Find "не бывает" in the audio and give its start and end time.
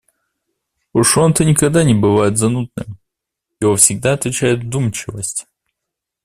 1.83-2.35